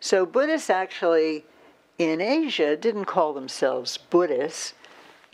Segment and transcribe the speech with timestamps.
[0.00, 1.44] So Buddhists actually
[1.98, 4.74] in Asia didn't call themselves Buddhists.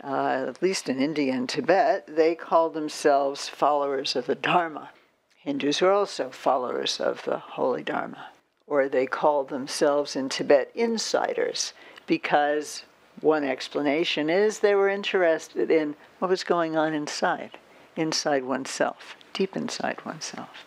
[0.03, 4.89] Uh, at least in India and Tibet, they called themselves followers of the Dharma.
[5.37, 8.27] Hindus were also followers of the Holy Dharma.
[8.67, 11.73] Or they called themselves in Tibet insiders
[12.07, 12.83] because
[13.21, 17.57] one explanation is they were interested in what was going on inside,
[17.95, 20.65] inside oneself, deep inside oneself.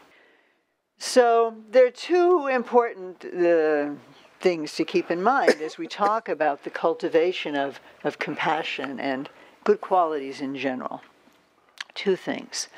[0.99, 3.91] So there are two important uh,
[4.41, 9.29] things to keep in mind as we talk about the cultivation of, of compassion and
[9.63, 11.03] good qualities in general.
[11.95, 12.69] Two things.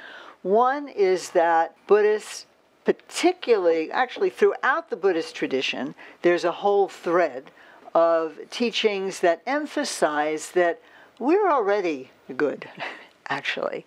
[0.42, 2.46] One is that Buddhists,
[2.84, 7.50] particularly, actually throughout the Buddhist tradition, there's a whole thread
[7.94, 10.80] of teachings that emphasize that
[11.18, 12.68] we're already good,
[13.28, 13.86] actually.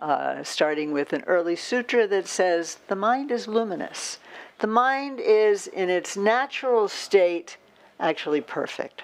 [0.00, 4.18] Uh, starting with an early sutra that says the mind is luminous.
[4.58, 7.56] The mind is, in its natural state,
[7.98, 9.02] actually perfect.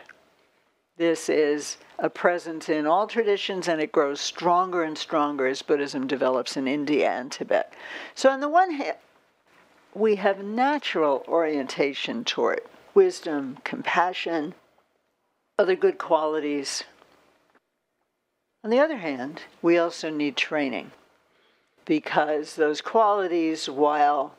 [0.97, 6.07] This is a presence in all traditions, and it grows stronger and stronger as Buddhism
[6.07, 7.73] develops in India and Tibet.
[8.15, 8.97] So, on the one hand,
[9.95, 12.61] we have natural orientation toward
[12.95, 14.55] wisdom, compassion,
[15.59, 16.85] other good qualities.
[18.63, 20.91] On the other hand, we also need training
[21.87, 24.35] because those qualities, while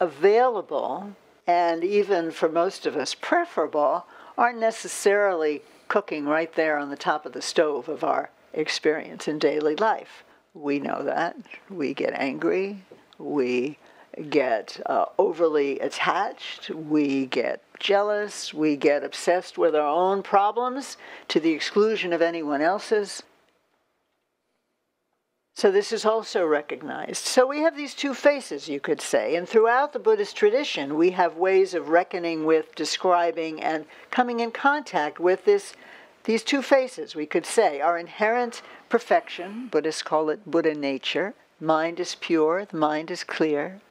[0.00, 1.14] available
[1.46, 7.24] and even for most of us preferable, aren't necessarily cooking right there on the top
[7.24, 10.24] of the stove of our experience in daily life.
[10.52, 11.36] We know that.
[11.68, 12.82] We get angry.
[13.18, 13.78] We
[14.28, 16.70] get uh, overly attached.
[16.70, 18.52] We get jealous.
[18.52, 20.96] We get obsessed with our own problems
[21.28, 23.22] to the exclusion of anyone else's.
[25.54, 27.24] So this is also recognized.
[27.26, 29.36] So we have these two faces, you could say.
[29.36, 34.52] And throughout the Buddhist tradition, we have ways of reckoning with, describing, and coming in
[34.52, 35.74] contact with this,
[36.24, 37.80] these two faces, we could say.
[37.80, 41.34] Our inherent perfection, Buddhists call it Buddha nature.
[41.60, 43.82] Mind is pure, the mind is clear.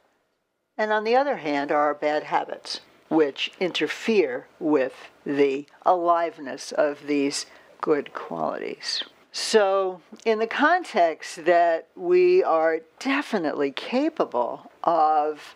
[0.76, 7.06] And on the other hand, are our bad habits, which interfere with the aliveness of
[7.06, 7.46] these
[7.80, 9.04] good qualities.
[9.32, 15.54] So, in the context that we are definitely capable of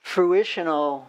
[0.00, 1.06] fruitional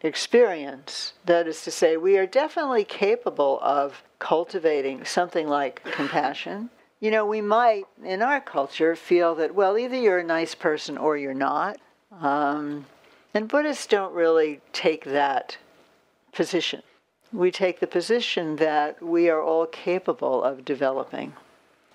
[0.00, 6.70] experience, that is to say, we are definitely capable of cultivating something like compassion.
[7.00, 10.96] You know, we might, in our culture, feel that, well, either you're a nice person
[10.96, 11.76] or you're not.
[12.10, 12.86] Um,
[13.34, 15.58] and Buddhists don't really take that
[16.32, 16.82] position
[17.32, 21.34] we take the position that we are all capable of developing.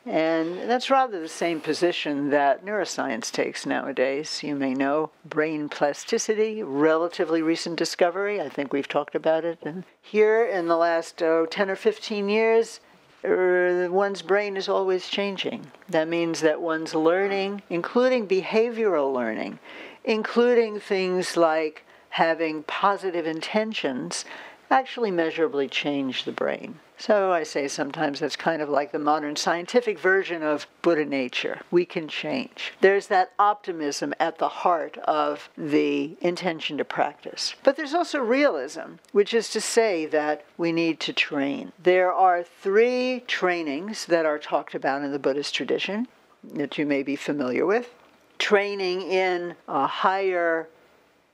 [0.05, 4.41] And that's rather the same position that neuroscience takes nowadays.
[4.41, 8.41] You may know brain plasticity, relatively recent discovery.
[8.41, 9.59] I think we've talked about it.
[9.61, 12.79] And here in the last oh, 10 or 15 years,
[13.23, 15.71] er, one's brain is always changing.
[15.87, 19.59] That means that one's learning, including behavioral learning,
[20.03, 24.25] including things like having positive intentions
[24.71, 26.79] actually measurably change the brain.
[26.97, 31.61] So I say sometimes that's kind of like the modern scientific version of Buddha nature.
[31.71, 32.73] We can change.
[32.79, 37.55] There's that optimism at the heart of the intention to practice.
[37.63, 41.71] But there's also realism, which is to say that we need to train.
[41.81, 46.07] There are three trainings that are talked about in the Buddhist tradition
[46.53, 47.89] that you may be familiar with.
[48.37, 50.67] Training in a higher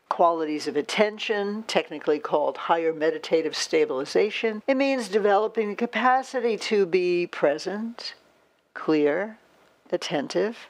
[0.10, 4.64] qualities of attention, technically called higher meditative stabilization.
[4.68, 8.16] It means developing the capacity to be present,
[8.74, 9.38] clear,
[9.92, 10.68] attentive.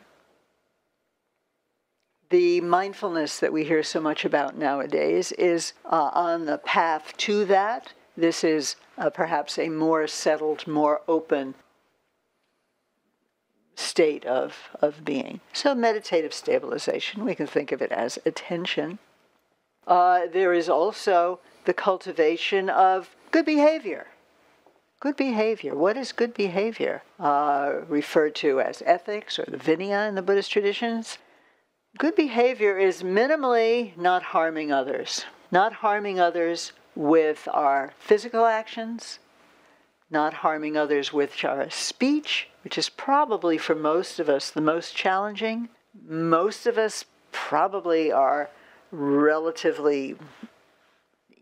[2.30, 7.46] The mindfulness that we hear so much about nowadays is uh, on the path to
[7.46, 7.94] that.
[8.18, 11.56] This is uh, perhaps a more settled, more open
[13.76, 15.40] state of, of being.
[15.54, 19.00] So, meditative stabilization, we can think of it as attention.
[19.88, 24.08] Uh, there is also the cultivation of good behavior.
[25.00, 25.76] Good behavior.
[25.76, 27.04] What is good behavior?
[27.20, 31.20] Uh, referred to as ethics or the Vinaya in the Buddhist traditions.
[31.98, 39.20] Good behavior is minimally not harming others, not harming others with our physical actions,
[40.10, 44.96] not harming others with our speech, which is probably for most of us the most
[44.96, 45.70] challenging.
[46.08, 48.50] Most of us probably are
[48.92, 50.16] relatively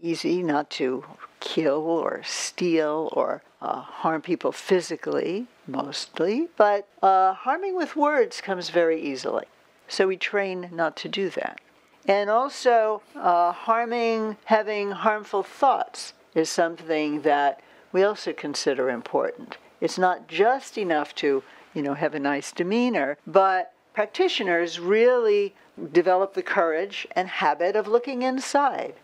[0.01, 1.03] easy not to
[1.39, 8.69] kill or steal or uh, harm people physically, mostly, but uh, harming with words comes
[8.69, 9.45] very easily.
[9.87, 11.59] So we train not to do that.
[12.07, 19.57] And also, uh, harming, having harmful thoughts is something that we also consider important.
[19.81, 21.43] It's not just enough to,
[21.73, 25.55] you know, have a nice demeanor, but practitioners really
[25.91, 28.95] develop the courage and habit of looking inside.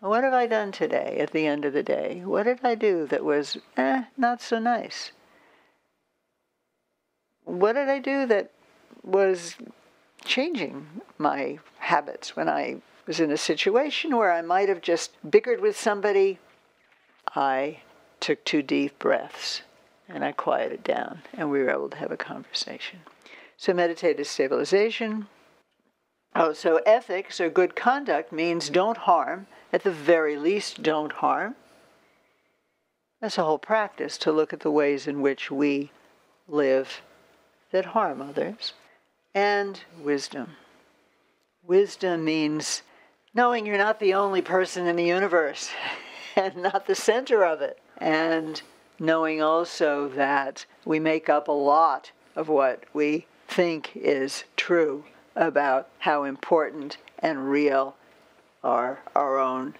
[0.00, 2.22] What have I done today at the end of the day?
[2.24, 5.12] What did I do that was eh, not so nice?
[7.44, 8.50] What did I do that
[9.02, 9.56] was
[10.24, 10.86] changing
[11.18, 15.78] my habits when I was in a situation where I might have just bickered with
[15.78, 16.38] somebody?
[17.34, 17.80] I
[18.20, 19.62] took two deep breaths
[20.08, 23.00] and I quieted down, and we were able to have a conversation.
[23.56, 25.28] So, meditative stabilization.
[26.34, 31.56] Oh, so ethics or good conduct means don't harm, at the very least, don't harm.
[33.20, 35.90] That's a whole practice to look at the ways in which we
[36.48, 37.02] live
[37.70, 38.72] that harm others.
[39.34, 40.56] And wisdom.
[41.62, 42.82] Wisdom means
[43.34, 45.70] knowing you're not the only person in the universe
[46.36, 47.78] and not the center of it.
[47.98, 48.60] And
[48.98, 55.04] knowing also that we make up a lot of what we think is true
[55.36, 57.96] about how important and real
[58.62, 59.74] our, our own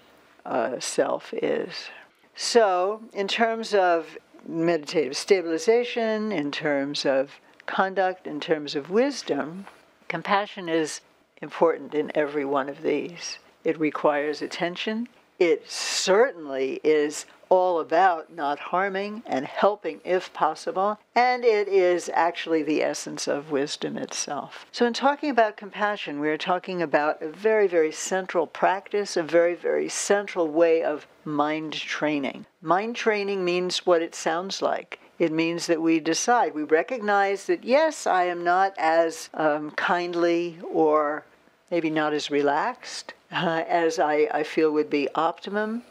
[0.45, 1.91] uh, self is.
[2.35, 4.17] So, in terms of
[4.47, 7.31] meditative stabilization, in terms of
[7.67, 9.67] conduct, in terms of wisdom,
[10.09, 11.01] compassion is
[11.41, 13.39] important in every one of these.
[13.65, 15.09] It requires attention.
[15.39, 22.63] It certainly is all about not harming and helping if possible, and it is actually
[22.63, 24.65] the essence of wisdom itself.
[24.73, 29.23] So, in talking about compassion, we are talking about a very, very central practice, a
[29.23, 32.47] very, very central way of mind training.
[32.63, 34.99] Mind training means what it sounds like.
[35.19, 40.59] It means that we decide, we recognize that yes, I am not as um, kindly
[40.73, 41.27] or
[41.71, 45.83] maybe not as relaxed uh, as I, I feel would be optimum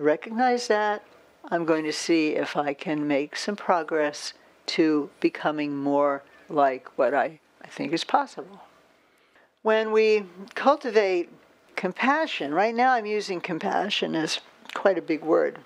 [0.00, 1.02] recognize that.
[1.44, 4.34] I'm going to see if I can make some progress
[4.66, 8.60] to becoming more like what I, I think is possible.
[9.62, 10.24] When we
[10.54, 11.28] cultivate
[11.76, 14.40] compassion, right now I'm using compassion as
[14.74, 15.58] quite a big word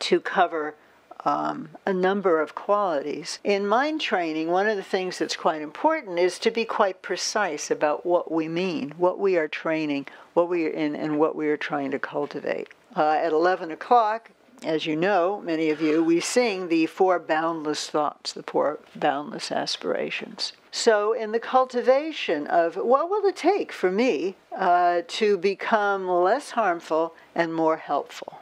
[0.00, 0.74] to cover
[1.24, 3.38] um, a number of qualities.
[3.42, 7.70] In mind training, one of the things that's quite important is to be quite precise
[7.70, 11.48] about what we mean, what we are training, what we are in, and what we
[11.48, 12.68] are trying to cultivate.
[12.98, 14.32] Uh, at 11 o'clock,
[14.64, 19.52] as you know, many of you, we sing the four boundless thoughts, the four boundless
[19.52, 20.52] aspirations.
[20.72, 26.50] So, in the cultivation of what will it take for me uh, to become less
[26.50, 28.40] harmful and more helpful?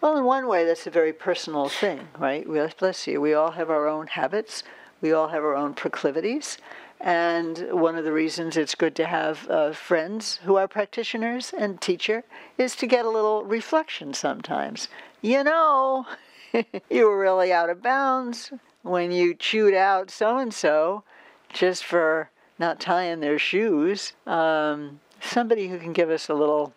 [0.00, 2.44] Well, in one way, that's a very personal thing, right?
[2.76, 3.20] Bless you.
[3.20, 4.64] We all have our own habits,
[5.00, 6.58] we all have our own proclivities.
[7.00, 11.80] And one of the reasons it's good to have uh, friends who are practitioners and
[11.80, 12.24] teacher
[12.58, 14.88] is to get a little reflection sometimes.
[15.22, 16.06] You know,
[16.90, 18.52] you were really out of bounds
[18.82, 21.02] when you chewed out so and so
[21.48, 24.12] just for not tying their shoes.
[24.26, 26.74] Um, somebody who can give us a little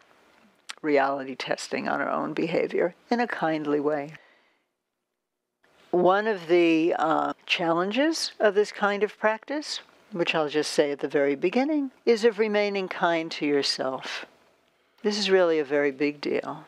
[0.81, 4.13] reality testing on our own behavior in a kindly way.
[5.93, 9.81] One of the uh, challenges of this kind of practice
[10.13, 14.25] which I'll just say at the very beginning, is of remaining kind to yourself.
[15.01, 16.65] This is really a very big deal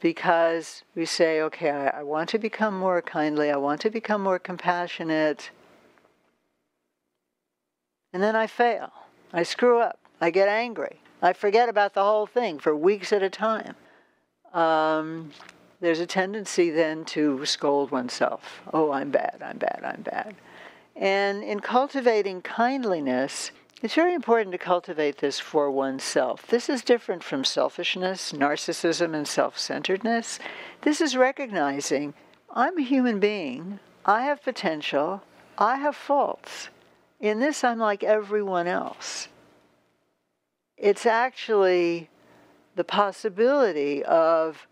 [0.00, 4.22] because we say, okay, I, I, want to become more kindly, I want to become
[4.22, 5.50] more compassionate,
[8.12, 8.92] and then I fail.
[9.32, 9.98] I screw up.
[10.20, 11.00] I get angry.
[11.20, 13.74] I forget about the whole thing for weeks at a time.
[14.54, 15.32] Um,
[15.86, 18.60] there's a tendency then to scold oneself.
[18.74, 20.34] Oh, I'm bad, I'm bad, I'm bad.
[20.96, 23.52] And in cultivating kindliness,
[23.82, 26.44] it's very important to cultivate this for oneself.
[26.48, 30.40] This is different from selfishness, narcissism, and self centeredness.
[30.80, 32.14] This is recognizing
[32.50, 35.22] I'm a human being, I have potential,
[35.56, 36.68] I have faults.
[37.20, 39.28] In this, I'm like everyone else.
[40.76, 42.10] It's actually
[42.74, 44.66] the possibility of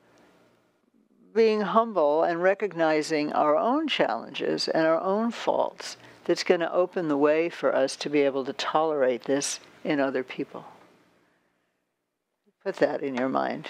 [1.35, 7.09] being humble and recognizing our own challenges and our own faults that's going to open
[7.09, 10.65] the way for us to be able to tolerate this in other people.
[12.65, 13.69] Put that in your mind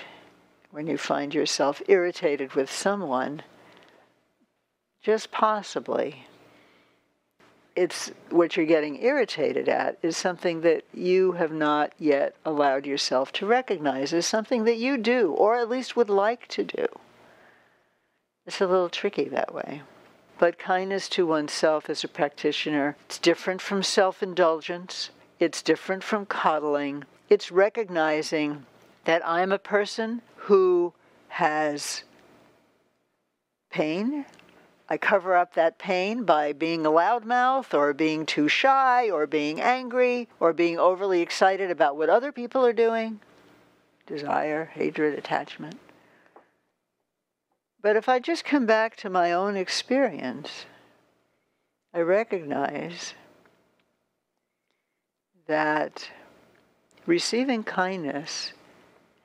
[0.71, 3.43] when you find yourself irritated with someone,
[5.03, 6.27] just possibly.
[7.75, 13.33] It's what you're getting irritated at is something that you have not yet allowed yourself
[13.33, 16.87] to recognize as something that you do, or at least would like to do.
[18.47, 19.83] It's a little tricky that way.
[20.39, 25.11] But kindness to oneself as a practitioner, it's different from self indulgence,
[25.41, 28.67] it's different from coddling, It's recognizing
[29.05, 30.93] that I'm a person who
[31.29, 32.05] has
[33.71, 34.27] pain.
[34.89, 39.61] I cover up that pain by being a loudmouth or being too shy or being
[39.61, 43.21] angry or being overly excited about what other people are doing.
[44.07, 45.79] Desire, hatred, attachment.
[47.85, 50.65] But if I just come back to my own experience,
[51.93, 53.13] I recognize
[55.49, 56.09] that
[57.05, 58.55] receiving kindness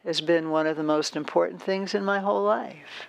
[0.04, 3.08] has been one of the most important things in my whole life.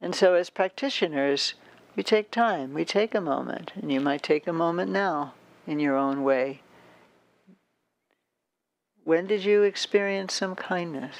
[0.00, 1.54] And so, as practitioners,
[1.94, 5.78] we take time, we take a moment, and you might take a moment now in
[5.78, 6.62] your own way.
[9.04, 11.14] When did you experience some kindness?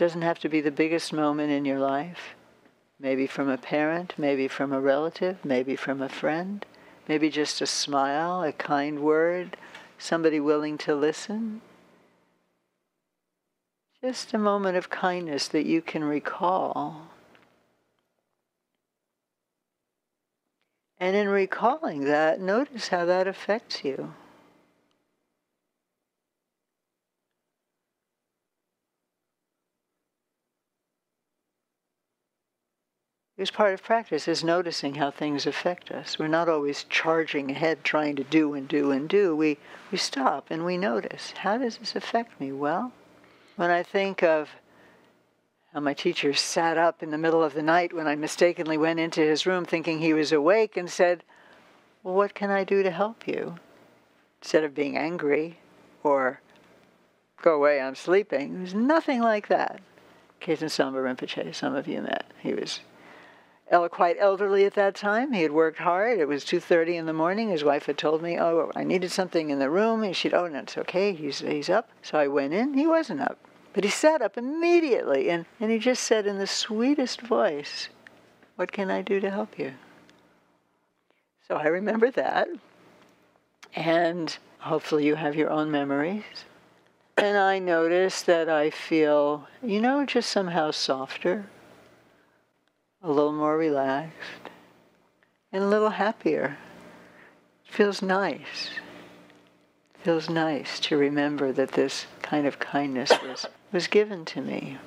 [0.00, 2.34] Doesn't have to be the biggest moment in your life.
[2.98, 6.64] Maybe from a parent, maybe from a relative, maybe from a friend,
[7.06, 9.58] maybe just a smile, a kind word,
[9.98, 11.60] somebody willing to listen.
[14.02, 17.08] Just a moment of kindness that you can recall.
[20.98, 24.14] And in recalling that, notice how that affects you.
[33.40, 36.18] Because part of practice is noticing how things affect us.
[36.18, 39.34] We're not always charging ahead trying to do and do and do.
[39.34, 39.56] We,
[39.90, 42.52] we stop and we notice how does this affect me?
[42.52, 42.92] Well,
[43.56, 44.50] when I think of
[45.72, 49.00] how my teacher sat up in the middle of the night when I mistakenly went
[49.00, 51.24] into his room thinking he was awake and said,
[52.02, 53.54] Well, what can I do to help you?
[54.42, 55.60] Instead of being angry
[56.02, 56.42] or
[57.40, 58.56] go away, I'm sleeping.
[58.56, 59.80] It was nothing like that.
[60.42, 62.26] Khetsun Sangpo Rinpoche, some of you met.
[62.42, 62.80] He was
[63.70, 65.32] quite elderly at that time.
[65.32, 66.18] He had worked hard.
[66.18, 67.50] It was 2.30 in the morning.
[67.50, 70.02] His wife had told me, oh, I needed something in the room.
[70.02, 71.14] And she'd, oh, no, it's okay.
[71.14, 71.88] He's, he's up.
[72.02, 72.74] So I went in.
[72.74, 73.38] He wasn't up.
[73.72, 77.88] But he sat up immediately and, and he just said in the sweetest voice,
[78.56, 79.74] What can I do to help you?
[81.46, 82.48] So I remember that.
[83.76, 86.24] And hopefully you have your own memories.
[87.16, 91.46] And I notice that I feel, you know, just somehow softer,
[93.02, 94.50] a little more relaxed,
[95.52, 96.58] and a little happier.
[97.66, 98.70] It feels nice.
[99.94, 104.78] It feels nice to remember that this kind of kindness was was given to me.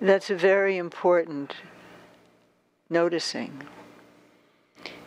[0.00, 1.56] That's a very important
[2.88, 3.62] noticing.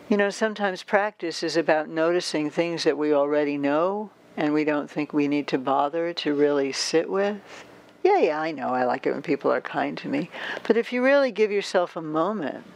[0.08, 4.90] You know, sometimes practice is about noticing things that we already know and we don't
[4.90, 7.64] think we need to bother to really sit with.
[8.04, 8.68] Yeah, yeah, I know.
[8.68, 10.30] I like it when people are kind to me.
[10.66, 12.66] But if you really give yourself a moment,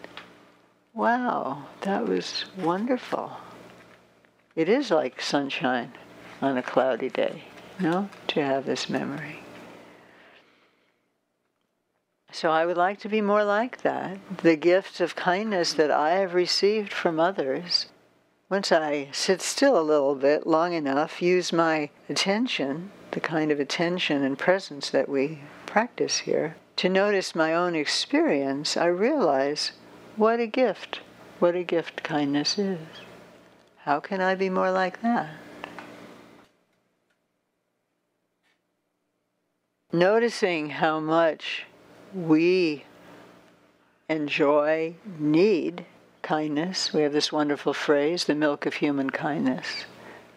[0.95, 3.37] wow, that was wonderful.
[4.57, 5.93] It is like sunshine
[6.41, 7.45] on a cloudy day,
[7.79, 9.41] know, to have this memory.
[12.33, 14.19] So I would like to be more like that.
[14.39, 17.87] The gifts of kindness that I have received from others,
[18.49, 23.61] once I sit still a little bit long enough, use my attention, the kind of
[23.61, 29.73] attention and presence that we practice here, to notice my own experience, I realize
[30.17, 31.01] what a gift,
[31.39, 32.79] what a gift kindness is.
[33.79, 35.31] How can I be more like that?
[39.93, 41.65] Noticing how much
[42.15, 42.85] we
[44.09, 45.87] enjoy, need
[46.23, 46.93] kindness.
[46.93, 49.87] We have this wonderful phrase, the milk of human kindness,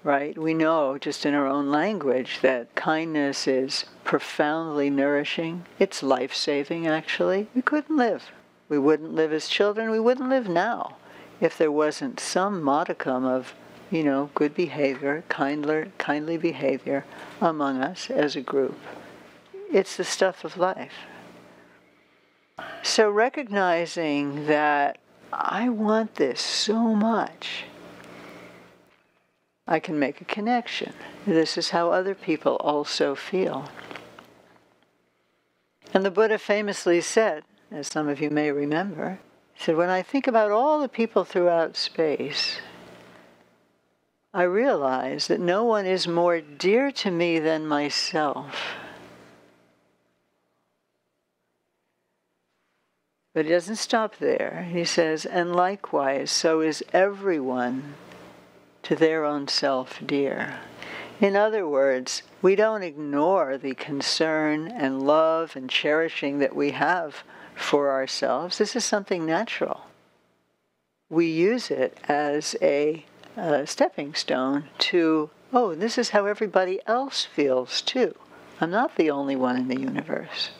[0.03, 0.37] right?
[0.37, 5.65] We know just in our own language that kindness is profoundly nourishing.
[5.79, 7.47] It's life saving, actually.
[7.53, 8.31] We couldn't live.
[8.67, 9.91] We wouldn't live as children.
[9.91, 10.97] We wouldn't live now
[11.39, 13.53] if there wasn't some modicum of,
[13.89, 17.05] you know, good behavior, kindler, kindly behavior
[17.39, 18.77] among us as a group.
[19.71, 20.93] It's the stuff of life.
[22.83, 24.97] So recognizing that
[25.31, 27.65] I want this so much,
[29.71, 30.91] I can make a connection.
[31.25, 33.69] This is how other people also feel.
[35.93, 39.19] And the Buddha famously said, as some of you may remember,
[39.57, 42.57] said, When I think about all the people throughout space,
[44.33, 48.53] I realize that no one is more dear to me than myself.
[53.33, 54.67] But he doesn't stop there.
[54.69, 57.95] He says, and likewise, so is everyone
[58.83, 60.59] to their own self dear.
[61.19, 67.23] In other words, we don't ignore the concern and love and cherishing that we have
[67.53, 68.57] for ourselves.
[68.57, 69.81] This is something natural.
[71.09, 73.05] We use it as a,
[73.37, 78.15] a stepping stone to oh, this is how everybody else feels too.
[78.59, 80.51] I'm not the only one in the universe.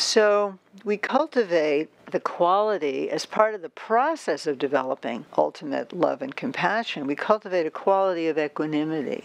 [0.00, 6.34] So we cultivate the quality as part of the process of developing ultimate love and
[6.34, 7.06] compassion.
[7.06, 9.24] We cultivate a quality of equanimity.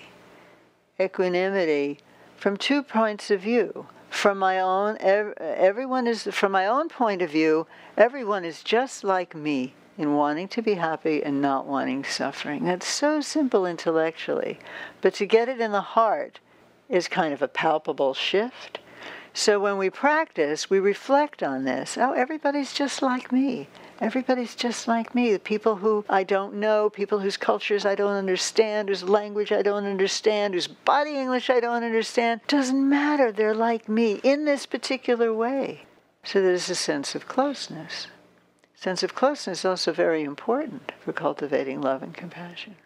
[0.99, 1.99] Equanimity
[2.35, 3.87] from two points of view.
[4.09, 9.33] From my own, everyone is, from my own point of view, everyone is just like
[9.33, 12.65] me in wanting to be happy and not wanting suffering.
[12.65, 14.59] That's so simple intellectually,
[14.99, 16.41] but to get it in the heart
[16.89, 18.79] is kind of a palpable shift.
[19.37, 21.97] So when we practice, we reflect on this.
[21.97, 23.67] Oh, everybody's just like me.
[23.99, 25.33] Everybody's just like me.
[25.33, 29.61] The people who I don't know, people whose cultures I don't understand, whose language I
[29.61, 33.29] don't understand, whose body English I don't understand, doesn't matter.
[33.29, 35.83] They're like me in this particular way.
[36.23, 38.07] So there's a sense of closeness.
[38.73, 42.77] Sense of closeness is also very important for cultivating love and compassion.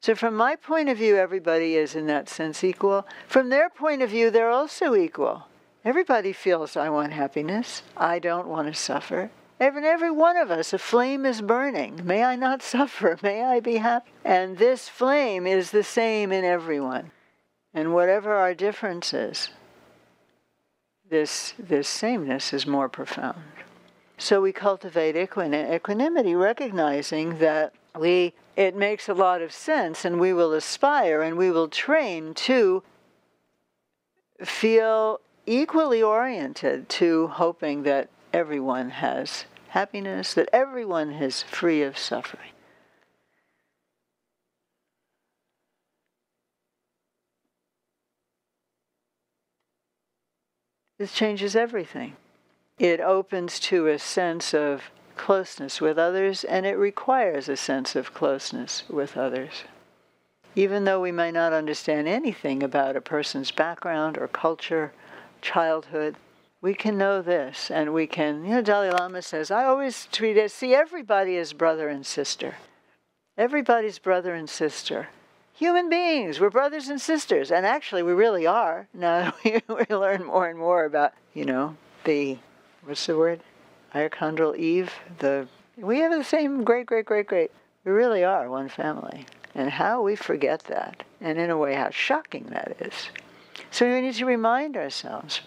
[0.00, 3.04] So, from my point of view, everybody is in that sense equal.
[3.26, 5.46] From their point of view, they're also equal.
[5.86, 7.84] Everybody feels, I want happiness.
[7.96, 9.30] I don't want to suffer.
[9.60, 12.04] Every, every one of us, a flame is burning.
[12.04, 13.16] May I not suffer.
[13.22, 14.10] May I be happy.
[14.24, 17.12] And this flame is the same in everyone.
[17.72, 19.50] And whatever our differences,
[21.08, 23.38] this, this sameness is more profound.
[24.18, 30.32] So we cultivate equanimity, recognizing that we it makes a lot of sense, and we
[30.32, 32.82] will aspire and we will train to
[34.42, 42.50] feel equally oriented to hoping that everyone has happiness, that everyone is free of suffering.
[50.98, 52.16] This changes everything
[52.78, 58.12] it opens to a sense of closeness with others and it requires a sense of
[58.12, 59.64] closeness with others.
[60.54, 64.92] Even though we may not understand anything about a person's background or culture,
[65.46, 66.16] childhood,
[66.60, 70.36] we can know this and we can, you know, Dalai Lama says, I always treat
[70.36, 72.56] it, see everybody as brother and sister.
[73.38, 75.08] Everybody's brother and sister.
[75.54, 77.52] Human beings, we're brothers and sisters.
[77.52, 78.88] And actually, we really are.
[78.92, 82.38] Now we, we learn more and more about, you know, the
[82.84, 83.40] what's the word?
[83.94, 84.92] Archangel Eve.
[85.18, 87.50] The we have the same great, great, great, great.
[87.84, 89.26] We really are one family.
[89.54, 93.08] And how we forget that, and in a way, how shocking that is.
[93.70, 95.40] So we need to remind ourselves.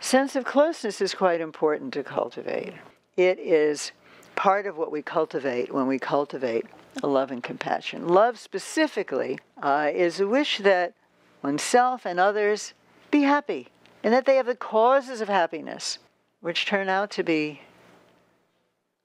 [0.00, 2.74] Sense of closeness is quite important to cultivate.
[3.16, 3.92] It is
[4.34, 6.66] part of what we cultivate when we cultivate
[7.02, 8.08] love and compassion.
[8.08, 10.94] Love specifically uh, is a wish that
[11.42, 12.74] oneself and others
[13.10, 13.68] be happy
[14.02, 15.98] and that they have the causes of happiness
[16.40, 17.60] which turn out to be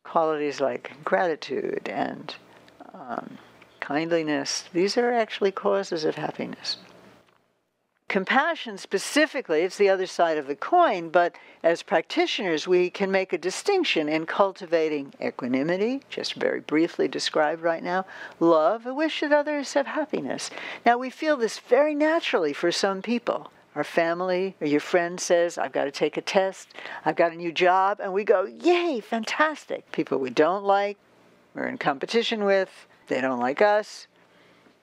[0.04, 2.36] qualities like gratitude and
[2.94, 3.38] um,
[3.80, 4.66] kindliness.
[4.74, 6.78] These are actually causes of happiness.
[8.08, 13.34] Compassion specifically, it's the other side of the coin, but as practitioners, we can make
[13.34, 18.06] a distinction in cultivating equanimity, just very briefly described right now,
[18.40, 20.50] love, a wish that others have happiness.
[20.86, 25.60] Now, we feel this very naturally for some people our family or your friend says,
[25.60, 26.70] I've got to take a test,
[27.06, 29.92] I've got a new job, and we go, Yay, fantastic.
[29.92, 30.98] People we don't like,
[31.54, 34.08] we're in competition with, they don't like us,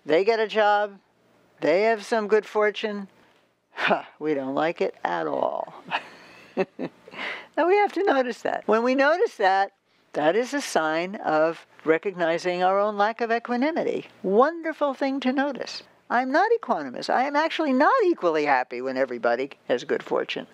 [0.06, 1.00] they get a job,
[1.60, 3.08] they have some good fortune.
[3.74, 5.74] Huh, we don't like it at all.
[6.56, 8.62] now we have to notice that.
[8.66, 9.72] When we notice that,
[10.14, 14.06] that is a sign of recognizing our own lack of equanimity.
[14.22, 15.82] Wonderful thing to notice.
[16.08, 17.10] I'm not equanimous.
[17.10, 20.46] I am actually not equally happy when everybody has good fortune.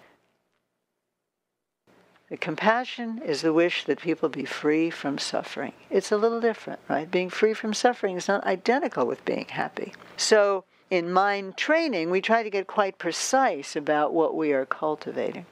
[2.31, 5.73] The compassion is the wish that people be free from suffering.
[5.91, 7.11] It's a little different, right?
[7.11, 9.93] Being free from suffering is not identical with being happy.
[10.17, 15.47] So, in mind training, we try to get quite precise about what we are cultivating.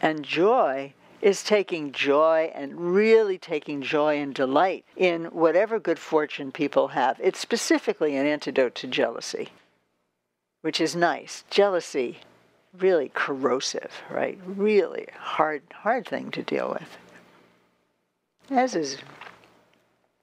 [0.00, 6.52] And joy is taking joy and really taking joy and delight in whatever good fortune
[6.52, 7.18] people have.
[7.22, 9.50] It's specifically an antidote to jealousy,
[10.62, 11.44] which is nice.
[11.50, 12.18] Jealousy,
[12.78, 14.38] really corrosive, right?
[14.46, 16.98] Really hard, hard thing to deal with.
[18.50, 18.98] As is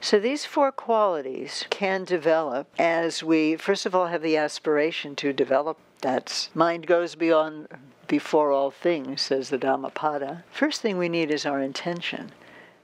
[0.03, 5.31] so these four qualities can develop as we, first of all, have the aspiration to
[5.31, 7.69] develop that mind goes beyond
[8.09, 10.43] before all things, says the Dhammapada.
[10.51, 12.33] First thing we need is our intention.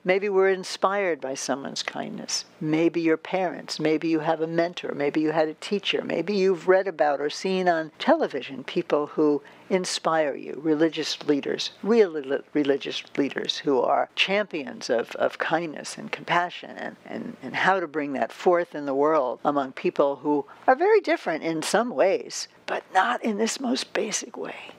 [0.05, 2.45] Maybe we're inspired by someone's kindness.
[2.62, 3.79] Maybe your parents.
[3.79, 4.93] Maybe you have a mentor.
[4.95, 6.01] Maybe you had a teacher.
[6.03, 12.13] Maybe you've read about or seen on television people who inspire you, religious leaders, real
[12.53, 17.88] religious leaders who are champions of, of kindness and compassion and, and, and how to
[17.88, 22.47] bring that forth in the world among people who are very different in some ways,
[22.65, 24.71] but not in this most basic way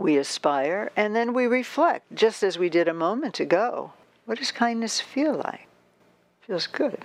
[0.00, 3.92] we aspire, and then we reflect, just as we did a moment ago.
[4.24, 5.66] What does kindness feel like?
[6.50, 7.04] feels good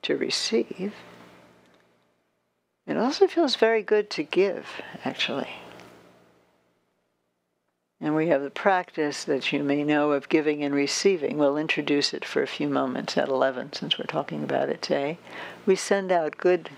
[0.00, 0.94] to receive.
[2.86, 4.66] It also feels very good to give,
[5.04, 5.50] actually.
[8.00, 11.36] And we have the practice that you may know of giving and receiving.
[11.36, 15.18] We'll introduce it for a few moments at 11 since we're talking about it today.
[15.66, 16.70] We send out good,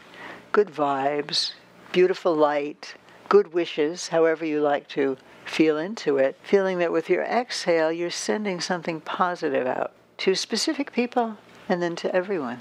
[0.50, 1.52] good vibes,
[1.92, 2.96] beautiful light,
[3.28, 8.10] good wishes, however you like to feel into it, feeling that with your exhale, you're
[8.10, 11.36] sending something positive out to specific people
[11.68, 12.60] and then to everyone.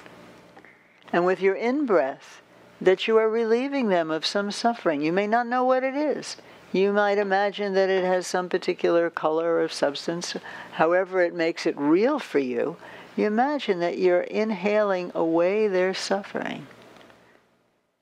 [1.11, 2.41] And with your in breath,
[2.79, 5.01] that you are relieving them of some suffering.
[5.01, 6.37] You may not know what it is.
[6.71, 10.35] You might imagine that it has some particular color or substance.
[10.73, 12.75] However, it makes it real for you.
[13.15, 16.67] You imagine that you're inhaling away their suffering.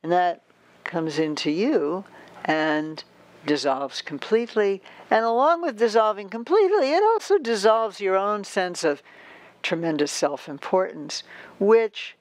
[0.03, 0.41] And that
[0.83, 2.03] comes into you
[2.45, 3.03] and
[3.45, 4.81] dissolves completely.
[5.11, 9.03] And along with dissolving completely, it also dissolves your own sense of
[9.61, 11.23] tremendous self importance,
[11.59, 12.15] which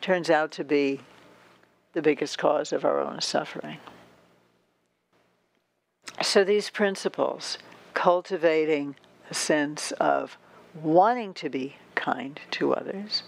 [0.00, 1.00] turns out to be
[1.92, 3.78] the biggest cause of our own suffering.
[6.22, 7.58] So, these principles,
[7.94, 8.96] cultivating
[9.30, 10.38] a sense of
[10.74, 13.22] wanting to be kind to others,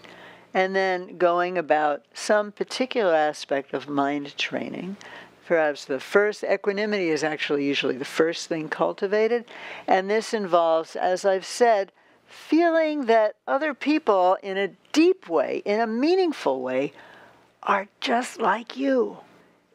[0.54, 4.96] and then going about some particular aspect of mind training
[5.46, 9.44] perhaps the first equanimity is actually usually the first thing cultivated.
[9.86, 11.92] And this involves as i've said
[12.26, 16.92] feeling that other people in a deep way in a meaningful way
[17.62, 19.18] are just like you.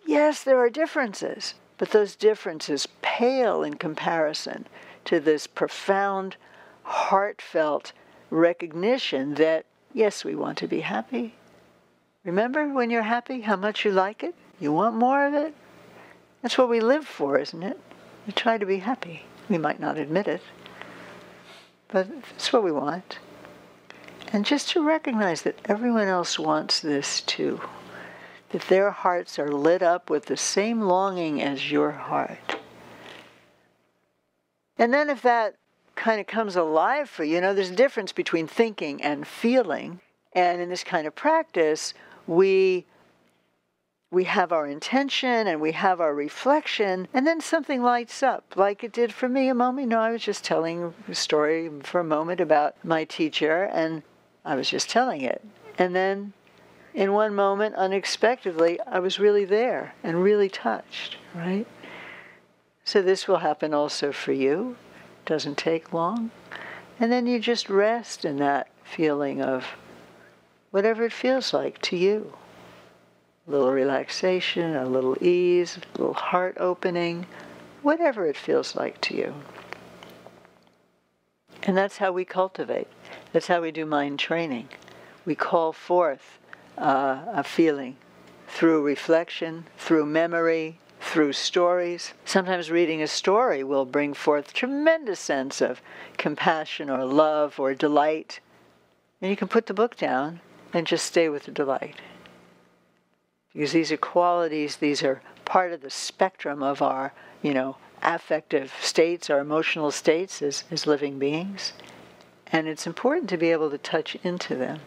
[0.06, 4.68] Yes there are differences but those differences pale in comparison
[5.06, 6.36] to this profound
[6.84, 7.94] heartfelt
[8.30, 11.36] recognition that yes we want to be happy.
[12.24, 15.54] Remember when you're happy how much you like it you want more of it?
[16.42, 17.80] That's what we live for, isn't it?
[18.26, 19.24] We try to be happy.
[19.50, 20.42] We might not admit it,
[21.88, 23.20] but it's what we want.
[24.32, 27.62] And just to recognize that everyone else wants this too,
[28.50, 32.58] that their hearts are lit up with the same longing as your heart.
[34.78, 35.56] And then if that
[35.96, 40.00] kind of comes alive for you, you know, there's a difference between thinking and feeling.
[40.34, 41.94] And in this kind of practice,
[42.28, 42.86] we
[44.12, 48.84] we have our intention and we have our reflection, and then something lights up, like
[48.84, 49.86] it did for me a moment.
[49.86, 54.02] You know, I was just telling a story for a moment about my teacher, and
[54.44, 55.44] I was just telling it.
[55.78, 56.34] And then
[56.94, 61.68] in one moment, unexpectedly, I was really there and really touched, right?
[62.84, 64.76] So this will happen also for you.
[65.24, 66.32] It doesn't take long.
[67.00, 69.66] And then you just rest in that feeling of
[70.72, 72.34] whatever it feels like to you
[73.50, 77.26] a little relaxation, a little ease, a little heart opening,
[77.82, 79.34] whatever it feels like to you.
[81.64, 82.88] And that's how we cultivate.
[83.34, 84.70] That's how we do mind training.
[85.26, 86.38] We call forth
[86.78, 87.98] uh, a feeling
[88.48, 92.14] through reflection, through memory, through stories.
[92.26, 95.82] Sometimes reading a story will bring forth tremendous sense of
[96.18, 98.42] compassion or love or delight.
[99.22, 100.40] And you can put the book down
[100.72, 101.96] and just stay with the delight
[103.54, 108.74] because these are qualities, these are part of the spectrum of our, you know, affective
[108.82, 111.74] states, our emotional states as, as living beings.
[112.52, 114.80] And it's important to be able to touch into them.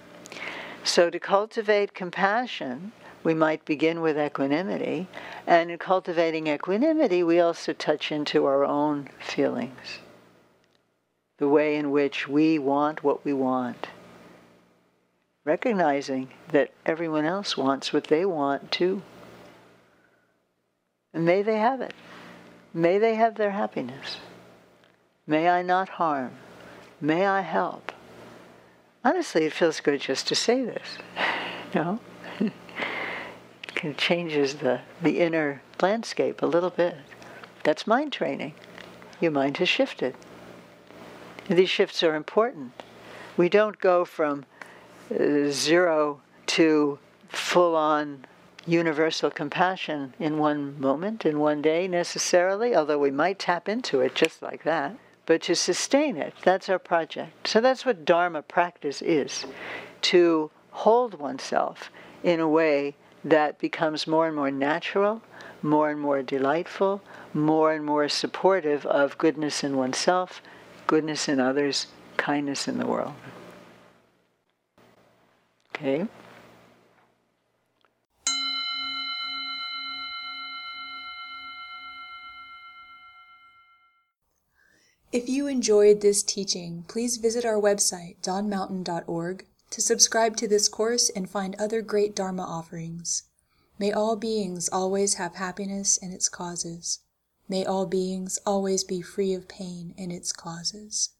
[0.84, 5.06] So, to cultivate compassion, we might begin with equanimity.
[5.46, 10.00] And in cultivating equanimity, we also touch into our own feelings,
[11.38, 13.88] the way in which we want what we want
[15.44, 19.02] recognizing that everyone else wants what they want too.
[21.12, 21.94] And may they have it.
[22.72, 24.18] May they have their happiness.
[25.26, 26.32] May I not harm.
[27.00, 27.92] May I help.
[29.04, 30.98] Honestly, it feels good just to say this.
[31.74, 32.00] Know?
[33.82, 36.96] it changes the, the inner landscape a little bit.
[37.64, 38.52] That's mind training.
[39.22, 40.14] Your mind has shifted.
[41.48, 42.72] These shifts are important.
[43.38, 44.44] We don't go from
[45.50, 46.98] zero to
[47.28, 48.24] full on
[48.66, 54.14] universal compassion in one moment, in one day necessarily, although we might tap into it
[54.14, 54.96] just like that.
[55.26, 56.34] but to sustain it.
[56.42, 57.46] That's our project.
[57.48, 59.46] So that's what Dharma practice is
[60.02, 61.90] to hold oneself
[62.22, 65.22] in a way that becomes more and more natural,
[65.62, 70.42] more and more delightful, more and more supportive of goodness in oneself,
[70.88, 73.14] goodness in others, kindness in the world.
[75.74, 76.06] Okay?
[85.12, 91.10] If you enjoyed this teaching, please visit our website, dawnmountain.org, to subscribe to this course
[91.10, 93.24] and find other great Dharma offerings.
[93.78, 97.00] May all beings always have happiness and its causes.
[97.46, 101.10] May all beings always be free of pain and its causes.